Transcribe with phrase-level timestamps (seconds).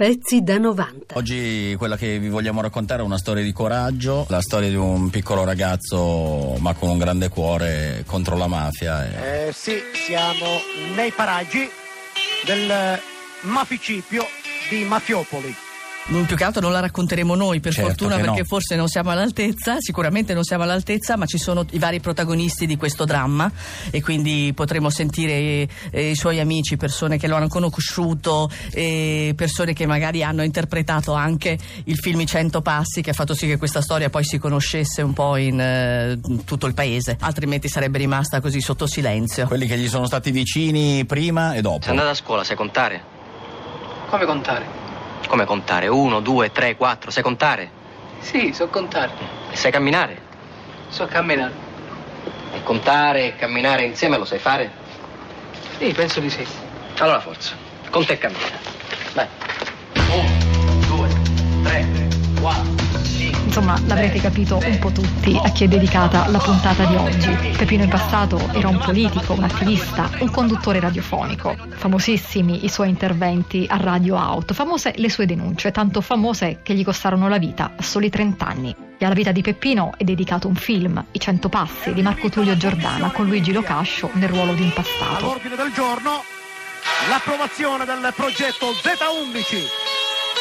[0.00, 1.18] Pezzi da 90.
[1.18, 5.10] Oggi quella che vi vogliamo raccontare è una storia di coraggio, la storia di un
[5.10, 9.04] piccolo ragazzo ma con un grande cuore contro la mafia.
[9.04, 9.48] E...
[9.48, 10.58] Eh, sì, siamo
[10.94, 11.68] nei paraggi
[12.46, 12.98] del
[13.42, 14.24] maficipio
[14.70, 15.54] di Mafiopoli
[16.26, 18.44] più che altro non la racconteremo noi per certo fortuna perché no.
[18.44, 22.76] forse non siamo all'altezza, sicuramente non siamo all'altezza, ma ci sono i vari protagonisti di
[22.76, 23.50] questo dramma
[23.90, 29.72] e quindi potremo sentire eh, i suoi amici, persone che lo hanno conosciuto, eh, persone
[29.72, 33.56] che magari hanno interpretato anche il film I Cento Passi che ha fatto sì che
[33.56, 37.98] questa storia poi si conoscesse un po' in, eh, in tutto il paese, altrimenti sarebbe
[37.98, 39.46] rimasta così sotto silenzio.
[39.46, 41.82] Quelli che gli sono stati vicini prima e dopo.
[41.82, 43.02] Sei andata a scuola, sai contare?
[44.08, 44.79] Come contare?
[45.26, 45.88] Come contare?
[45.88, 47.10] Uno, due, tre, quattro.
[47.10, 47.70] Sai contare?
[48.20, 49.12] Sì, so contare.
[49.50, 50.20] E sai camminare?
[50.88, 51.52] So camminare.
[52.54, 54.70] E contare e camminare insieme lo sai fare?
[55.78, 56.46] Sì, penso di sì.
[56.98, 57.54] Allora forza.
[57.90, 58.58] Conta e cammina.
[59.14, 59.26] Vai.
[60.10, 61.08] Uno, due,
[61.62, 61.86] tre,
[62.40, 62.89] quattro.
[63.50, 67.30] Insomma, l'avrete capito un po' tutti a chi è dedicata la puntata di oggi.
[67.56, 71.56] Peppino in passato era un politico, un attivista, un conduttore radiofonico.
[71.70, 76.84] Famosissimi i suoi interventi a Radio Out, famose le sue denunce, tanto famose che gli
[76.84, 78.76] costarono la vita a soli 30 anni.
[78.96, 82.56] E alla vita di Peppino è dedicato un film, I Cento Passi, di Marco Tullio
[82.56, 85.24] Giordana, con Luigi Locascio nel ruolo di impastato.
[85.24, 86.22] All'ordine del giorno
[87.08, 89.79] l'approvazione del progetto Z11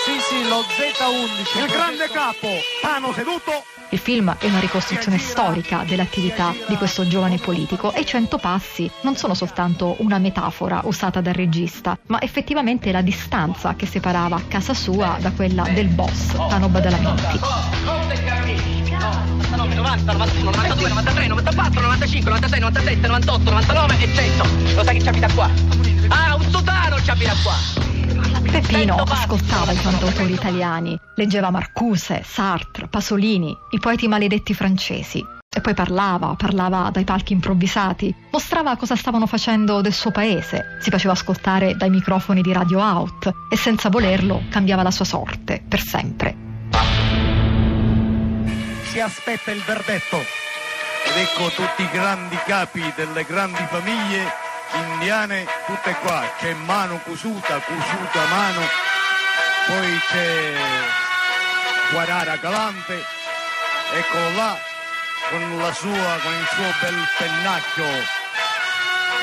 [0.06, 1.64] sì, sì, lo Z11.
[1.64, 2.48] Il grande capo,
[2.82, 3.64] Pano seduto.
[3.92, 8.90] Il film è una ricostruzione storica dell'attività di questo giovane politico e i cento passi
[9.02, 14.74] non sono soltanto una metafora usata dal regista, ma effettivamente la distanza che separava casa
[14.74, 17.40] sua da quella del boss, Pano Badalamenti.
[19.80, 24.76] 90, 91, 92, 93, 94, 95, 96, 97, 98, 99 e 100.
[24.76, 25.50] Lo sai che ci abita qua?
[26.10, 27.89] Ah, un sotano ci abita qua.
[28.52, 35.24] Peppino ascoltava i cantautori italiani, leggeva Marcuse, Sartre, Pasolini, i poeti maledetti francesi.
[35.52, 40.90] E poi parlava, parlava dai palchi improvvisati, mostrava cosa stavano facendo del suo paese, si
[40.90, 45.82] faceva ascoltare dai microfoni di Radio Out e senza volerlo cambiava la sua sorte per
[45.82, 46.36] sempre.
[48.84, 55.94] Si aspetta il verdetto ed ecco tutti i grandi capi delle grandi famiglie indiane tutte
[56.02, 58.62] qua, c'è mano cusuta, cusuta mano,
[59.68, 60.54] poi c'è
[61.92, 63.04] Guarara Galante,
[63.94, 64.58] eccolo là,
[65.30, 67.88] con la sua, con il suo bel pennacchio,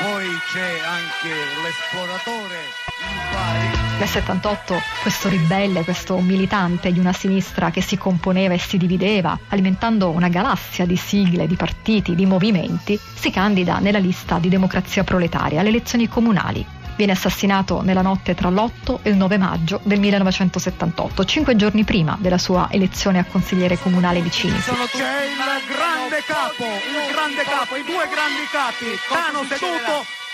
[0.01, 2.57] poi c'è anche l'esploratore,
[2.99, 3.76] il pari.
[3.99, 9.37] Nel 78 questo ribelle, questo militante di una sinistra che si componeva e si divideva,
[9.49, 15.03] alimentando una galassia di sigle, di partiti, di movimenti, si candida nella lista di democrazia
[15.03, 16.63] proletaria alle elezioni comunali.
[16.95, 22.15] Viene assassinato nella notte tra l'8 e il 9 maggio del 1978, cinque giorni prima
[22.19, 24.69] della sua elezione a consigliere comunale di Cinisi.
[24.69, 25.37] C'è il
[25.73, 30.25] grande capo, il grande capo, i due grandi capi, Cano seduto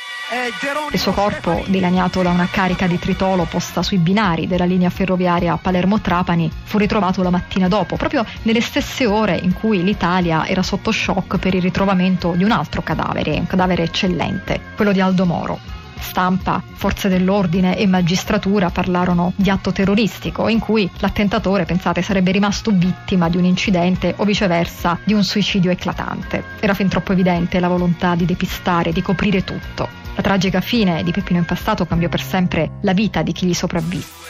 [0.92, 5.58] il suo corpo, dilaniato da una carica di tritolo posta sui binari della linea ferroviaria
[5.58, 10.92] Palermo-Trapani, fu ritrovato la mattina dopo, proprio nelle stesse ore in cui l'Italia era sotto
[10.92, 15.60] shock per il ritrovamento di un altro cadavere, un cadavere eccellente, quello di Aldo Moro.
[16.00, 22.72] Stampa, forze dell'ordine e magistratura parlarono di atto terroristico in cui l'attentatore, pensate, sarebbe rimasto
[22.72, 26.44] vittima di un incidente o viceversa di un suicidio eclatante.
[26.60, 30.03] Era fin troppo evidente la volontà di depistare, di coprire tutto.
[30.16, 34.22] La tragica fine di Peppino Impastato cambiò per sempre la vita di chi gli sopravvisse.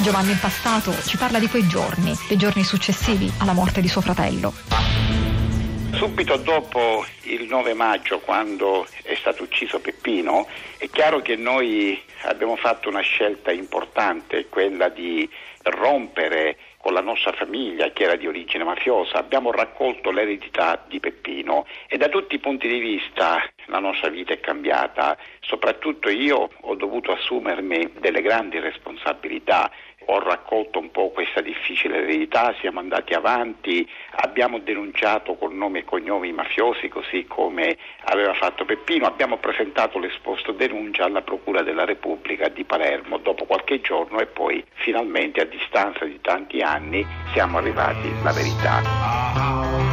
[0.00, 4.54] Giovanni Impastato ci parla di quei giorni, dei giorni successivi alla morte di suo fratello.
[5.92, 10.46] Subito dopo il 9 maggio, quando è stato ucciso Peppino,
[10.78, 15.28] è chiaro che noi abbiamo fatto una scelta importante, quella di
[15.64, 21.66] rompere con la nostra famiglia che era di origine mafiosa, abbiamo raccolto l'eredità di Peppino
[21.88, 26.74] e da tutti i punti di vista la nostra vita è cambiata, soprattutto io ho
[26.74, 29.70] dovuto assumermi delle grandi responsabilità.
[30.10, 35.84] Ho raccolto un po' questa difficile eredità, siamo andati avanti, abbiamo denunciato con nomi e
[35.84, 41.84] cognomi i mafiosi così come aveva fatto Peppino, abbiamo presentato l'esposto denuncia alla Procura della
[41.84, 46.67] Repubblica di Palermo dopo qualche giorno e poi finalmente a distanza di tanti anni
[47.32, 49.88] siamo arrivati alla verità.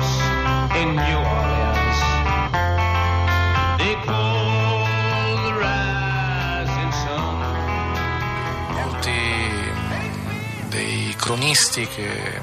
[11.25, 12.39] cronisti che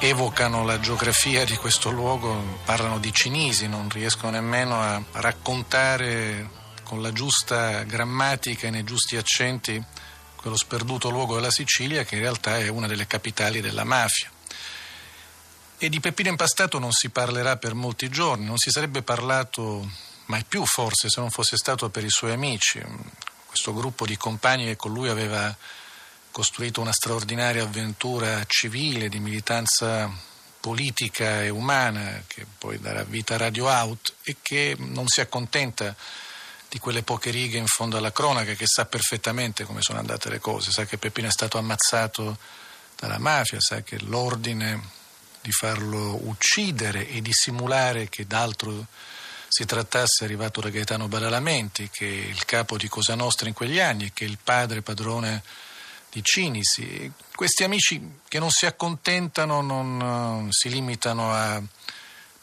[0.00, 6.48] evocano la geografia di questo luogo, parlano di cinesi, non riescono nemmeno a raccontare
[6.82, 9.82] con la giusta grammatica e nei giusti accenti
[10.46, 14.30] quello sperduto luogo della Sicilia che in realtà è una delle capitali della mafia.
[15.76, 19.90] E di Peppino Impastato non si parlerà per molti giorni, non si sarebbe parlato
[20.26, 22.80] mai più forse se non fosse stato per i suoi amici,
[23.44, 25.54] questo gruppo di compagni che con lui aveva
[26.30, 30.08] costruito una straordinaria avventura civile di militanza
[30.60, 35.92] politica e umana che poi darà vita a Radio Out e che non si accontenta
[36.68, 40.40] di quelle poche righe in fondo alla cronaca, che sa perfettamente come sono andate le
[40.40, 42.38] cose, sa che Peppino è stato ammazzato
[42.96, 44.94] dalla mafia, sa che l'ordine
[45.40, 48.86] di farlo uccidere e di simulare che d'altro
[49.48, 53.54] si trattasse è arrivato da Gaetano Badalamenti, che è il capo di Cosa Nostra in
[53.54, 55.42] quegli anni che è il padre padrone
[56.10, 57.10] di Cinisi.
[57.34, 61.62] Questi amici che non si accontentano, non uh, si limitano a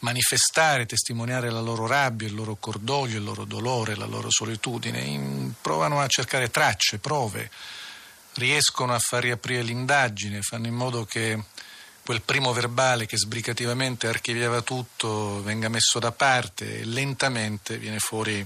[0.04, 5.54] manifestare, testimoniare la loro rabbia, il loro cordoglio, il loro dolore, la loro solitudine, in,
[5.62, 7.50] provano a cercare tracce, prove,
[8.36, 11.40] riescono a far riaprire l'indagine, fanno in modo che
[12.06, 18.46] quel primo verbale che sbrigativamente archiviava tutto venga messo da parte e lentamente viene fuori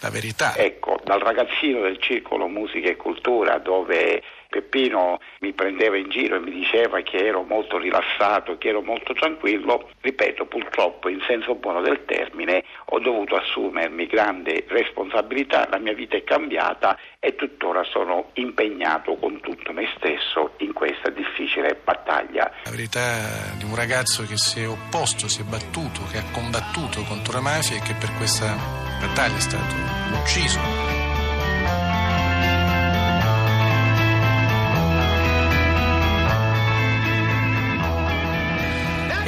[0.00, 0.54] la verità.
[0.56, 6.40] Ecco, dal ragazzino del circolo musica e cultura dove Peppino mi prendeva in giro e
[6.40, 11.82] mi diceva che ero molto rilassato, che ero molto tranquillo, ripeto, purtroppo in senso buono
[11.82, 18.30] del termine ho dovuto assumermi grande responsabilità, la mia vita è cambiata e tuttora sono
[18.34, 22.50] impegnato con tutto me stesso in questa difficile battaglia.
[22.64, 27.02] La verità di un ragazzo che si è opposto, si è battuto, che ha combattuto
[27.02, 28.56] contro la mafia e che per questa
[29.00, 29.74] battaglia è stato
[30.22, 30.97] ucciso.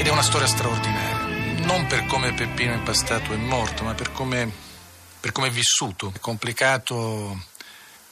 [0.01, 4.51] Ed è una storia straordinaria, non per come Peppino Impastato è morto, ma per come,
[5.21, 6.11] è vissuto.
[6.15, 7.39] È complicato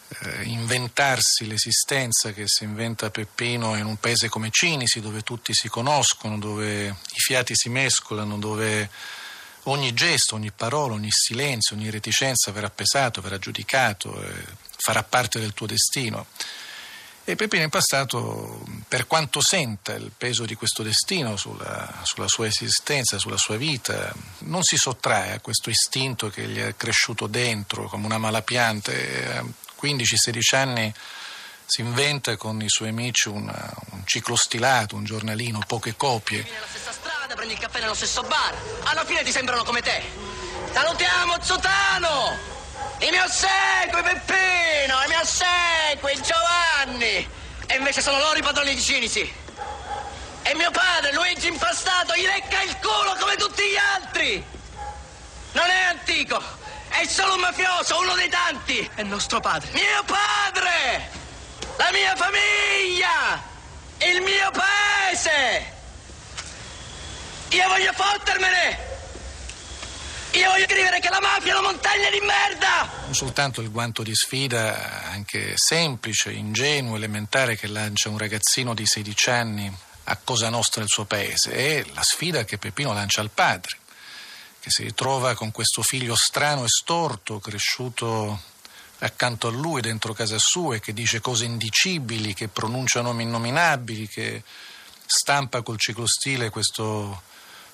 [0.09, 5.71] eh, inventarsi l'esistenza che si inventa Peppino in un paese come Cinisi, dove tutti si
[5.71, 8.91] conoscono, dove i fiati si mescolano, dove
[9.63, 14.45] ogni gesto, ogni parola, ogni silenzio, ogni reticenza verrà pesato, verrà giudicato, eh,
[14.77, 16.27] farà parte del tuo destino.
[17.29, 22.47] E Peppino in passato, per quanto senta il peso di questo destino sulla, sulla, sua
[22.47, 24.11] esistenza, sulla sua vita,
[24.45, 28.93] non si sottrae a questo istinto che gli è cresciuto dentro come una malapianta.
[28.93, 29.45] a
[29.79, 30.95] 15-16 anni
[31.67, 36.41] si inventa con i suoi amici una, un ciclo stilato, un giornalino, poche copie.
[36.41, 38.55] Vieni alla stessa strada, prendi il caffè nello stesso bar.
[38.85, 40.03] Alla fine ti sembrano come te.
[40.73, 42.58] Salutiamo Zotano!
[43.01, 45.03] I miei ossequi, Peppino!
[45.05, 47.29] I miei ossequi, Giovanni!
[47.67, 49.33] E invece sono loro i padroni di Cinisi.
[50.43, 54.45] E mio padre, Luigi Impastato, gli lecca il culo come tutti gli altri!
[55.53, 56.43] Non è antico!
[56.89, 58.91] È solo un mafioso, uno dei tanti!
[58.97, 59.71] È nostro padre!
[59.73, 61.11] Mio padre!
[61.77, 63.41] La mia famiglia!
[63.99, 65.73] Il mio paese!
[67.51, 68.98] Io voglio fottermene!
[70.33, 72.91] Io voglio scrivere che la mafia è una montagna di merda!
[73.05, 78.87] Non soltanto il guanto di sfida, anche semplice, ingenuo, elementare, che lancia un ragazzino di
[78.87, 83.31] 16 anni a Cosa Nostra del suo paese, è la sfida che Peppino lancia al
[83.31, 83.79] padre,
[84.61, 88.39] che si ritrova con questo figlio strano e storto, cresciuto
[88.99, 94.07] accanto a lui, dentro casa sua, e che dice cose indicibili, che pronuncia nomi innominabili,
[94.07, 94.43] che
[95.07, 97.23] stampa col ciclostile questo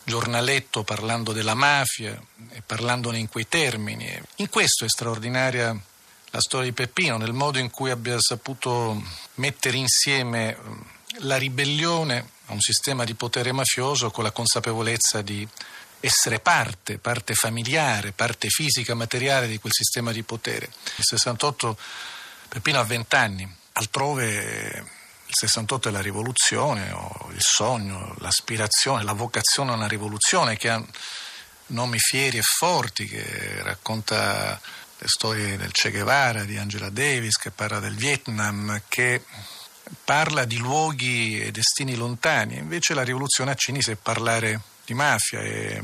[0.05, 2.21] giornaletto parlando della mafia
[2.51, 4.21] e parlandone in quei termini.
[4.37, 5.77] In questo è straordinaria
[6.31, 9.03] la storia di Peppino, nel modo in cui abbia saputo
[9.35, 10.57] mettere insieme
[11.19, 15.47] la ribellione a un sistema di potere mafioso con la consapevolezza di
[16.01, 20.67] essere parte, parte familiare, parte fisica, materiale di quel sistema di potere.
[20.67, 21.79] Nel 68
[22.49, 24.85] Peppino ha 20 anni, altrove
[25.27, 30.69] il 68 è la rivoluzione, o il sogno, l'aspirazione, la vocazione a una rivoluzione che
[30.69, 30.85] ha
[31.69, 34.61] nomi fieri e forti, che racconta
[34.99, 39.25] le storie del Che Guevara, di Angela Davis, che parla del Vietnam, che
[40.05, 42.57] parla di luoghi e destini lontani.
[42.57, 45.83] Invece la rivoluzione a Cinisi è parlare di mafia e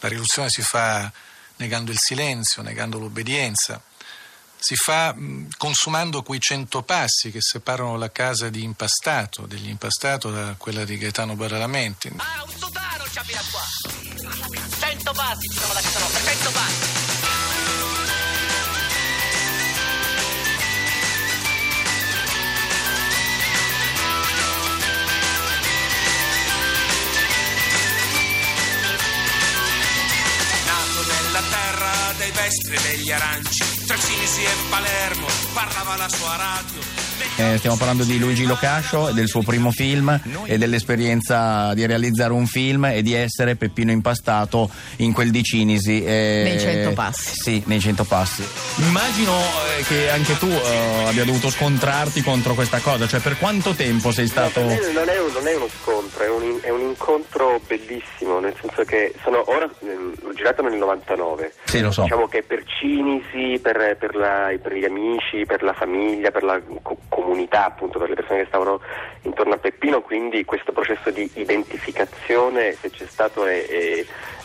[0.00, 1.10] la rivoluzione si fa
[1.56, 3.82] negando il silenzio, negando l'obbedienza
[4.58, 5.14] si fa
[5.56, 10.98] consumando quei cento passi che separano la casa di Impastato, degli Impastato da quella di
[10.98, 12.12] Gaetano Badalamenti.
[12.16, 13.62] Ah, un sotano c'è da qua!
[14.78, 16.95] Cento passi ci sono da casa nostra, cento passi!
[32.46, 37.05] Finestre degli aranci, tra Cinisi e Palermo, parlava la sua radio.
[37.38, 42.46] Eh, stiamo parlando di Luigi Locascio, del suo primo film e dell'esperienza di realizzare un
[42.46, 46.02] film e di essere Peppino Impastato in quel di Cinisi.
[46.02, 47.32] Eh, nei cento passi.
[47.34, 48.42] Sì, nei cento passi.
[48.76, 49.32] Immagino
[49.78, 54.12] eh, che anche tu eh, abbia dovuto scontrarti contro questa cosa, cioè per quanto tempo
[54.12, 54.60] sei stato...
[54.60, 58.82] No, non, è, non, è, uno scontro, è un, è un, incontro bellissimo, nel senso
[58.84, 61.52] che sono ora, l'ho girato nel 99.
[61.64, 62.04] Sì, lo so.
[62.04, 66.58] Diciamo che per Cinisi, per, per, la, per gli amici, per la famiglia, per la
[67.08, 67.24] comunità,
[67.64, 68.80] appunto per le persone che stavano
[69.22, 74.04] intorno a Peppino, quindi questo processo di identificazione se c'è stato è, è,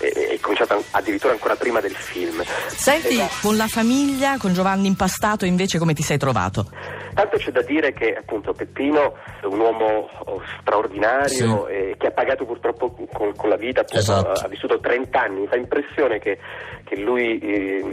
[0.10, 2.42] è cominciato addirittura ancora prima del film.
[2.68, 3.48] Senti, esatto.
[3.48, 6.68] con la famiglia, con Giovanni Impastato invece come ti sei trovato?
[7.14, 11.74] Tanto c'è da dire che appunto Peppino è un uomo oh, straordinario sì.
[11.74, 14.46] eh, che ha pagato purtroppo con, con la vita, appunto, esatto.
[14.46, 16.38] ha, vissuto 30 anni, mi fa impressione che,
[16.86, 17.84] che lui eh,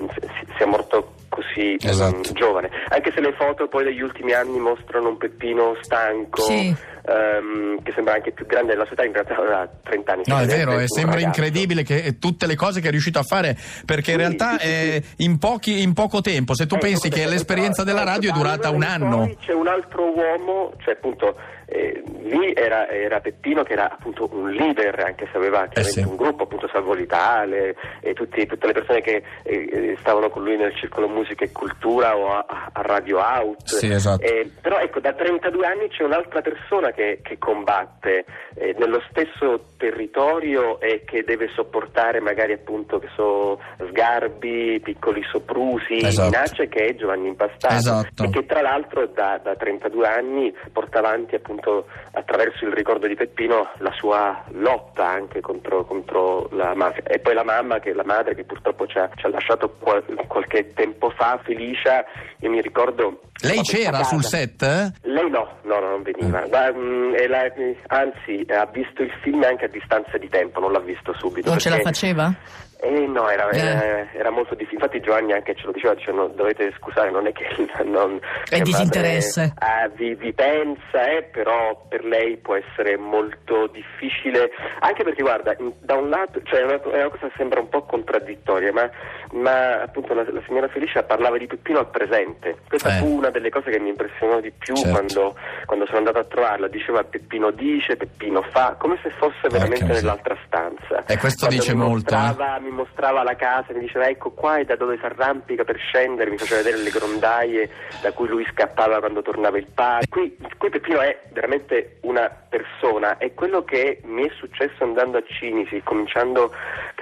[0.57, 2.17] sia morto così mm, esatto.
[2.17, 6.43] um, giovane, anche se le foto poi degli ultimi anni mostrano un Peppino stanco.
[6.43, 6.97] Sì.
[7.09, 10.23] Um, che sembra anche più grande della sua età, in realtà aveva 30 anni.
[10.27, 11.41] No, è vero, e sembra ragazzo.
[11.41, 15.39] incredibile che tutte le cose che è riuscito a fare, perché in realtà sì, in,
[15.39, 18.83] pochi, in, poco tempo, se tu eh, pensi che l'esperienza della radio è durata un
[18.83, 19.31] anno.
[19.41, 21.37] C'è un altro uomo, cioè appunto
[21.71, 26.01] eh, lì era, era, Peppino che era appunto un leader, anche se aveva eh sì.
[26.01, 30.57] un gruppo, appunto Salvo Vitale e tutti, tutte le persone che eh, stavano con lui
[30.57, 33.65] nel circolo musica e cultura o a, a Radio Out.
[33.65, 34.23] Sì, esatto.
[34.23, 39.73] Eh, però ecco, da 32 anni c'è un'altra persona che, che combatte eh, nello stesso
[39.77, 43.61] territorio e che deve sopportare magari appunto che so,
[43.91, 46.31] sgarbi, piccoli soprusi, esatto.
[46.31, 48.25] minacce che è Giovanni Impastato esatto.
[48.25, 53.07] e che tra l'altro da, da 32 anni porta avanti appunto appunto attraverso il ricordo
[53.07, 57.03] di Peppino la sua lotta anche contro, contro la mafia.
[57.05, 60.05] E poi la mamma, che la madre che purtroppo ci ha, ci ha lasciato qual-
[60.27, 62.05] qualche tempo fa, Felicia,
[62.41, 64.63] io mi ricordo lei c'era sul set?
[65.03, 66.45] Lei no, no, no non veniva.
[66.47, 66.51] Mm.
[66.51, 67.53] Ma, mh, la,
[67.87, 71.49] anzi, ha visto il film anche a distanza di tempo, non l'ha visto subito.
[71.49, 72.35] Non ce la faceva?
[72.81, 73.59] Eh, no, era, eh.
[73.59, 74.85] era, era, molto difficile.
[74.85, 77.45] Infatti Giovanni anche ce lo diceva, dice, no, dovete scusare, non è che
[77.85, 78.21] non...
[78.49, 79.55] È disinteresse.
[79.59, 85.57] Eh, vi, vi, pensa, eh, però per lei può essere molto difficile, anche perché guarda,
[85.81, 88.89] da un lato, cioè è una, è una, cosa che sembra un po' contraddittoria, ma,
[89.33, 92.59] ma appunto la, la, signora Felicia parlava di Peppino al presente.
[92.69, 92.99] Questa eh.
[93.01, 94.93] fu una delle cose che mi impressionò di più certo.
[94.93, 96.69] quando, quando, sono andato a trovarla.
[96.69, 101.05] Diceva Peppino dice, Peppino fa, come se fosse veramente nell'altra stanza.
[101.07, 102.15] E questo quando dice molto.
[102.15, 105.79] Eh mi mostrava la casa, mi diceva ecco qua è da dove si arrampica per
[105.79, 107.71] scendere, mi faceva vedere le grondaie
[108.03, 110.07] da cui lui scappava quando tornava il padre.
[110.09, 115.23] Qui, qui Peppino è veramente una persona e quello che mi è successo andando a
[115.27, 116.53] Cinisi, cominciando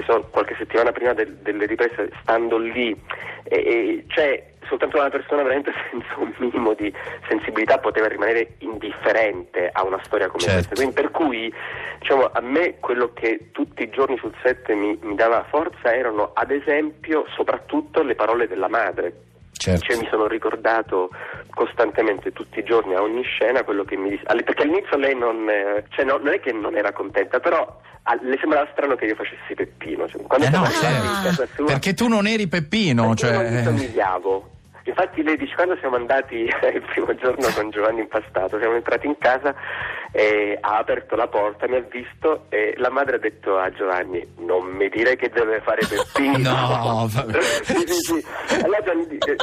[0.04, 2.98] so, qualche settimana prima del, delle riprese, stando lì,
[3.44, 6.92] e, e, cioè soltanto una persona veramente senza un minimo di
[7.28, 10.56] sensibilità poteva rimanere indifferente a una storia come certo.
[10.56, 10.74] questa.
[10.74, 11.52] Quindi per cui
[11.98, 16.30] diciamo, a me quello che tutti i giorni sul set mi, mi dava forza erano
[16.34, 19.22] ad esempio soprattutto le parole della madre.
[19.58, 19.86] Certo.
[19.86, 21.08] Cioè, mi sono ricordato
[21.54, 25.50] costantemente tutti i giorni a ogni scena quello che mi disse perché all'inizio lei non,
[25.88, 27.80] cioè, no, non è che non era contenta però
[28.20, 31.46] le sembrava strano che io facessi Peppino cioè, eh no, certo.
[31.54, 33.30] sua, perché tu non eri Peppino cioè...
[33.30, 34.50] io non mi somigliavo
[34.86, 39.18] Infatti lei dice quando siamo andati il primo giorno con Giovanni Impastato, siamo entrati in
[39.18, 39.54] casa
[40.16, 44.26] e ha aperto la porta, mi ha visto e la madre ha detto a Giovanni
[44.38, 46.48] non mi dire che deve fare Peppino.
[46.48, 47.08] no,
[47.62, 48.24] sì, sì, sì.
[48.62, 49.36] Allora Giovanni dice,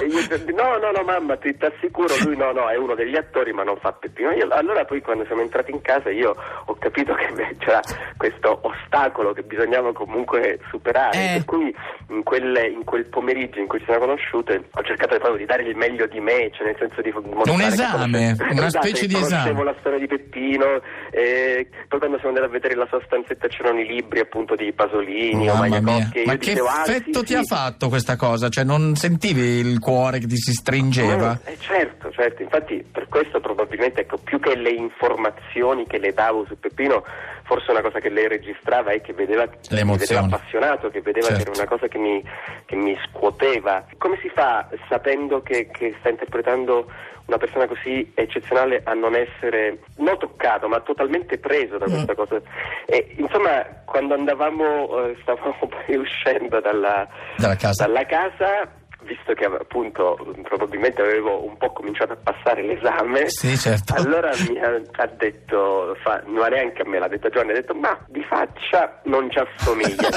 [0.51, 3.77] no, no, no mamma, ti assicuro, lui no, no, è uno degli attori ma non
[3.77, 4.31] fa Peppino.
[4.31, 7.79] Io, allora poi quando siamo entrati in casa io ho capito che c'era
[8.17, 11.33] questo ostacolo che bisognava comunque superare, eh.
[11.33, 11.75] per cui
[12.09, 15.63] in, quelle, in, quel pomeriggio in cui ci siamo conosciute ho cercato di di dare
[15.63, 19.51] il meglio di me, cioè nel senso di un esame, una esatto, specie di esame.
[19.51, 20.62] Conoscevo la storia di Peppino,
[21.11, 24.71] e poi quando siamo andati a vedere la sua stanzetta c'erano i libri appunto di
[24.73, 26.23] Pasolini Mamma o Magliacocchi.
[26.25, 27.35] Ma che dicevo, effetto ah, sì, ti sì.
[27.35, 28.49] ha fatto questa cosa?
[28.49, 31.39] Cioè non sentivi il cuore che ti si stringeva?
[31.43, 36.45] Eh, certo, certo, infatti per questo probabilmente ecco, più che le informazioni che le davo
[36.47, 37.03] su Peppino
[37.43, 41.43] forse una cosa che lei registrava è che vedeva, che vedeva appassionato, che vedeva certo.
[41.43, 42.23] che era una cosa che mi,
[42.65, 43.85] che mi scuoteva.
[43.97, 46.87] Come si fa sapendo che, che sta interpretando
[47.25, 52.15] una persona così eccezionale a non essere non toccato ma totalmente preso da questa mm.
[52.15, 52.41] cosa
[52.85, 57.07] e, insomma quando andavamo eh, stavamo poi uscendo dalla,
[57.37, 58.69] dalla casa, dalla casa
[59.03, 63.93] visto che appunto probabilmente avevo un po' cominciato a passare l'esame, sì, certo.
[63.95, 67.55] allora mi ha, ha detto, fa, non neanche a me, l'ha detto a Giovanni, ha
[67.55, 70.09] detto ma di faccia non ci assomiglia.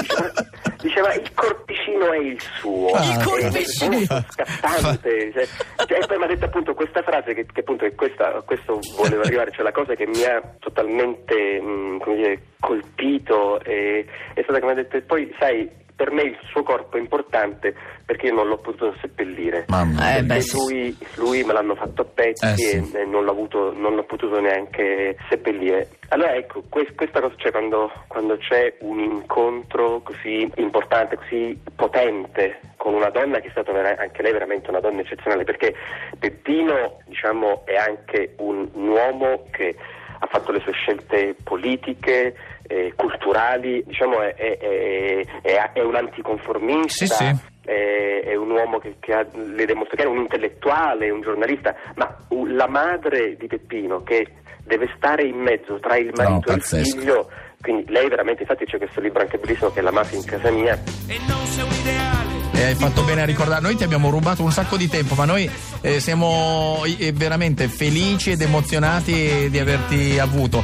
[0.77, 2.89] diceva il corpicino è il suo.
[2.91, 4.23] Ah, il corpicino!
[4.29, 5.31] Scattante.
[5.33, 5.47] Cioè,
[5.85, 8.41] cioè, e poi mi ha detto appunto questa frase che, che appunto è questa, a
[8.41, 14.05] questo volevo arrivare, cioè la cosa che mi ha totalmente mh, come dire, colpito è,
[14.33, 17.73] è stata che mi ha detto, poi sai per me il suo corpo è importante
[18.05, 19.65] perché io non l'ho potuto seppellire.
[19.67, 20.15] Mamma.
[20.15, 22.95] Eh, beh, lui, lui, me l'hanno fatto a pezzi Eh, sì.
[22.95, 25.89] e, e non, l'ho avuto, non l'ho potuto neanche seppellire.
[26.09, 32.59] Allora ecco, que- questa cosa, cioè quando, quando c'è un incontro così importante, così potente
[32.77, 35.73] con una donna che è stata vera- anche lei veramente una donna eccezionale, perché
[36.19, 39.75] Peppino diciamo, è anche un, un uomo che
[40.19, 42.35] ha fatto le sue scelte politiche,
[42.67, 47.05] eh, culturali, diciamo è, è- è- è- è un anticonformista.
[47.05, 47.35] Sì, sì.
[47.67, 52.15] È, un uomo che, che ha le dimostrazioni, è un intellettuale, un giornalista, ma
[52.49, 54.25] la madre di Peppino che
[54.63, 57.27] deve stare in mezzo tra il marito e il figlio,
[57.59, 60.49] quindi lei veramente, infatti c'è questo libro anche bellissimo che è La mafia in casa
[60.49, 62.35] mia, E non sei un ideale.
[62.53, 65.25] E hai fatto bene a ricordare, noi ti abbiamo rubato un sacco di tempo, ma
[65.25, 65.49] noi
[65.81, 70.63] eh, siamo eh, veramente felici ed emozionati di averti avuto.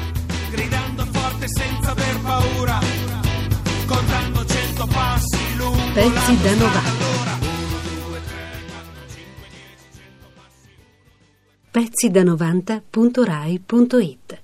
[0.53, 0.82] Aver
[2.23, 2.79] paura.
[3.85, 6.79] Contando cento passi lungo Pezzi da 90.
[6.79, 7.37] allora.
[11.71, 14.41] pezzi da 90.rai.it